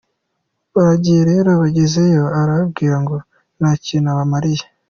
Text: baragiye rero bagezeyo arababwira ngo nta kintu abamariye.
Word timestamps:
baragiye 0.75 1.21
rero 1.31 1.49
bagezeyo 1.61 2.25
arababwira 2.39 2.95
ngo 3.03 3.15
nta 3.59 3.71
kintu 3.85 4.07
abamariye. 4.13 4.63